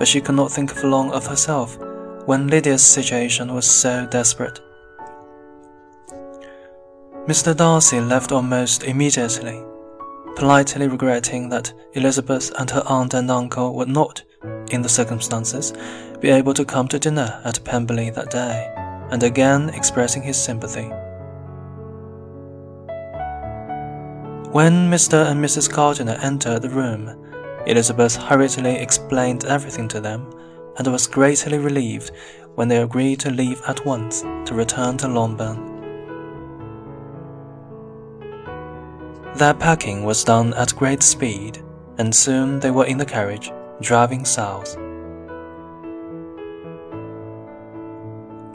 [0.00, 1.78] but she could not think for long of herself
[2.24, 4.58] when Lydia's situation was so desperate.
[7.26, 7.54] Mr.
[7.54, 9.62] Darcy left almost immediately,
[10.36, 14.22] politely regretting that Elizabeth and her aunt and uncle would not,
[14.70, 15.74] in the circumstances,
[16.18, 18.72] be able to come to dinner at Pemberley that day,
[19.10, 20.88] and again expressing his sympathy.
[24.50, 25.30] When Mr.
[25.30, 25.70] and Mrs.
[25.70, 27.29] Gardiner entered the room,
[27.70, 30.28] Elizabeth hurriedly explained everything to them,
[30.76, 32.10] and was greatly relieved
[32.56, 35.68] when they agreed to leave at once to return to Longbourn.
[39.36, 41.62] Their packing was done at great speed,
[41.98, 44.76] and soon they were in the carriage, driving south.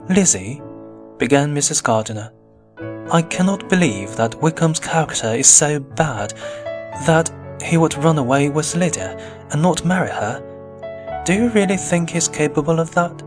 [0.09, 0.61] Lizzie,
[1.17, 1.81] began Mrs.
[1.81, 2.33] Gardiner,
[3.09, 6.33] I cannot believe that Wickham's character is so bad
[7.05, 7.31] that
[7.65, 9.17] he would run away with Lydia
[9.51, 11.23] and not marry her.
[11.25, 13.23] Do you really think he's capable of that?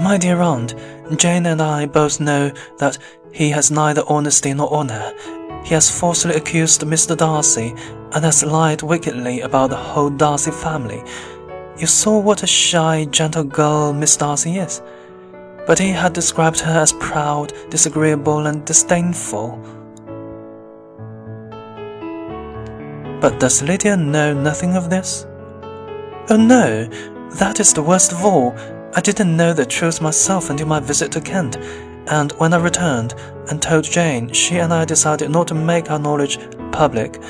[0.00, 0.74] My dear aunt,
[1.16, 2.98] Jane and I both know that
[3.32, 5.14] he has neither honesty nor honor.
[5.64, 7.16] He has falsely accused Mr.
[7.16, 7.74] Darcy
[8.12, 11.02] and has lied wickedly about the whole Darcy family.
[11.78, 14.82] You saw what a shy, gentle girl Miss Darcy is
[15.66, 19.79] but he had described her as proud, disagreeable, and disdainful.
[23.20, 25.26] But does Lydia know nothing of this?
[26.30, 26.84] Oh no,
[27.38, 28.54] that is the worst of all.
[28.94, 31.56] I didn't know the truth myself until my visit to Kent,
[32.06, 33.14] and when I returned
[33.50, 36.38] and told Jane, she and I decided not to make our knowledge
[36.72, 37.20] public.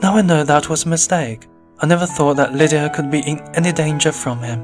[0.00, 1.48] Now I know that was a mistake.
[1.80, 4.62] I never thought that Lydia could be in any danger from him.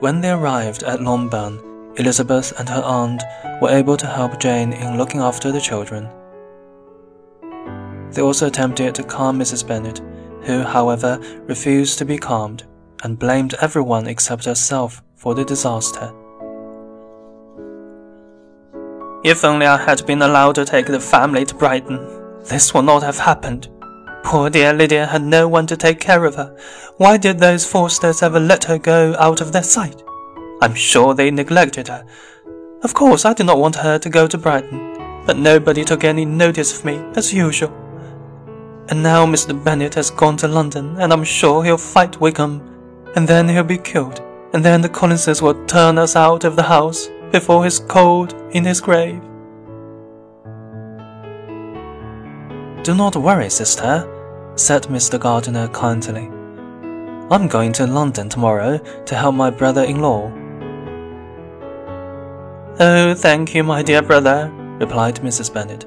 [0.00, 1.60] When they arrived at Longbourn,
[1.96, 3.22] Elizabeth and her aunt
[3.62, 6.08] were able to help Jane in looking after the children.
[8.12, 9.66] They also attempted to calm Mrs.
[9.66, 10.00] Bennet,
[10.42, 12.64] who, however, refused to be calmed
[13.02, 16.12] and blamed everyone except herself for the disaster.
[19.24, 21.98] If only I had been allowed to take the family to Brighton,
[22.44, 23.68] this would not have happened.
[24.24, 26.56] Poor dear Lydia had no one to take care of her.
[26.96, 30.02] Why did those Forsters ever let her go out of their sight?
[30.60, 32.04] I'm sure they neglected her.
[32.82, 36.24] Of course, I did not want her to go to Brighton, but nobody took any
[36.24, 37.81] notice of me, as usual.
[38.88, 39.52] And now Mr.
[39.64, 42.60] Bennet has gone to London, and I'm sure he'll fight Wickham,
[43.14, 44.20] and then he'll be killed,
[44.52, 48.64] and then the Collinses will turn us out of the house before he's cold in
[48.64, 49.20] his grave.
[52.82, 54.08] Do not worry, sister,
[54.56, 55.18] said Mr.
[55.18, 56.28] Gardiner kindly.
[57.30, 60.32] I'm going to London tomorrow to help my brother-in-law.
[62.80, 64.50] Oh, thank you, my dear brother,
[64.80, 65.54] replied Mrs.
[65.54, 65.86] Bennet.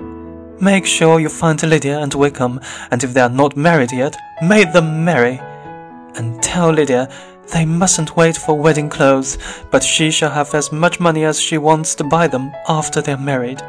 [0.66, 2.60] Make sure you find Lydia and Wickham,
[2.90, 5.40] and if they are not married yet, make them marry.
[6.16, 7.08] And tell Lydia
[7.54, 9.38] they mustn't wait for wedding clothes,
[9.70, 13.16] but she shall have as much money as she wants to buy them after they're
[13.16, 13.62] married.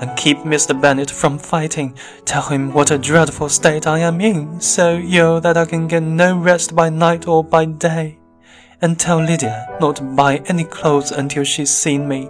[0.00, 0.74] And keep Mr.
[0.74, 1.94] Bennet from fighting.
[2.24, 6.02] Tell him what a dreadful state I am in, so ill that I can get
[6.02, 8.18] no rest by night or by day.
[8.82, 12.28] And tell Lydia not to buy any clothes until she's seen me,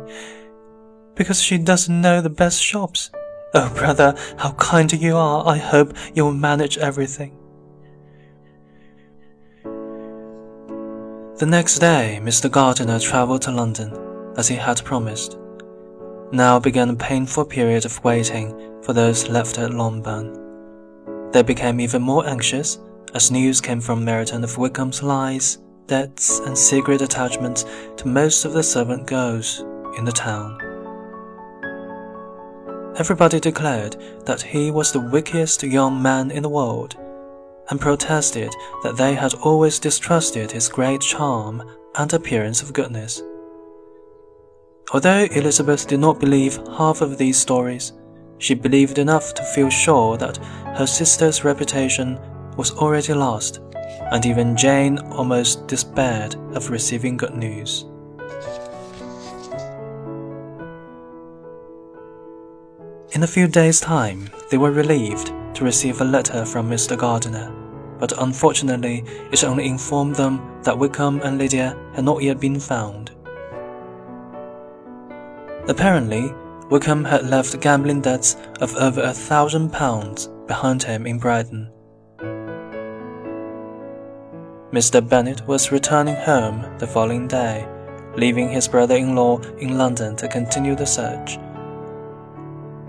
[1.14, 3.10] because she doesn't know the best shops.
[3.52, 5.46] Oh, brother, how kind you are.
[5.46, 7.36] I hope you'll manage everything.
[11.38, 12.50] The next day, Mr.
[12.50, 13.96] Gardiner travelled to London,
[14.36, 15.36] as he had promised.
[16.32, 21.30] Now began a painful period of waiting for those left at Longbourn.
[21.32, 22.78] They became even more anxious
[23.14, 25.58] as news came from Meryton of Wickham's lies,
[25.88, 27.64] debts, and secret attachments
[27.96, 29.64] to most of the servant girls
[29.98, 30.69] in the town.
[33.00, 33.96] Everybody declared
[34.26, 36.98] that he was the wickedest young man in the world
[37.70, 41.62] and protested that they had always distrusted his great charm
[41.94, 43.22] and appearance of goodness.
[44.92, 47.94] Although Elizabeth did not believe half of these stories,
[48.36, 50.36] she believed enough to feel sure that
[50.76, 52.20] her sister's reputation
[52.58, 53.60] was already lost,
[54.12, 57.86] and even Jane almost despaired of receiving good news.
[63.12, 66.96] In a few days' time, they were relieved to receive a letter from Mr.
[66.96, 67.52] Gardiner,
[67.98, 73.10] but unfortunately it only informed them that Wickham and Lydia had not yet been found.
[75.68, 76.32] Apparently,
[76.70, 81.68] Wickham had left gambling debts of over a thousand pounds behind him in Brighton.
[84.72, 85.06] Mr.
[85.06, 87.66] Bennet was returning home the following day,
[88.16, 91.38] leaving his brother-in-law in London to continue the search.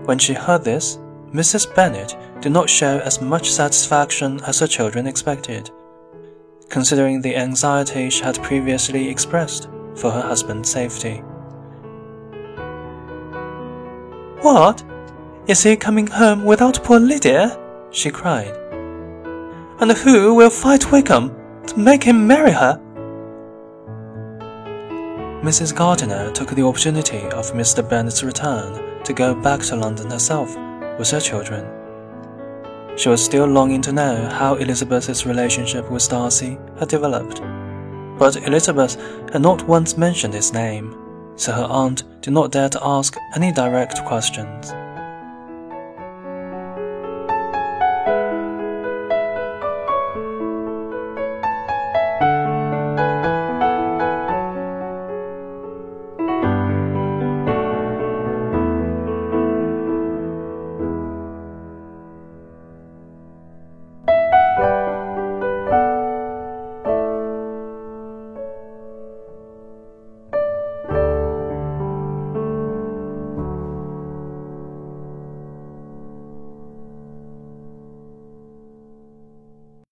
[0.04, 0.98] When she heard this,
[1.32, 1.72] Mrs.
[1.74, 5.70] Bennet did not show as much satisfaction as her children expected,
[6.68, 11.22] considering the anxiety she had previously expressed for her husband's safety.
[14.42, 14.82] What?
[15.46, 17.56] Is he coming home without poor Lydia?
[17.92, 18.56] she cried.
[19.80, 21.30] And who will fight Wickham
[21.68, 22.81] to make him marry her?
[25.42, 25.74] Mrs.
[25.74, 27.82] Gardiner took the opportunity of Mr.
[27.86, 30.56] Bennet's return to go back to London herself
[31.00, 31.66] with her children.
[32.96, 37.40] She was still longing to know how Elizabeth's relationship with Darcy had developed,
[38.20, 38.94] but Elizabeth
[39.32, 40.96] had not once mentioned his name,
[41.34, 44.72] so her aunt did not dare to ask any direct questions.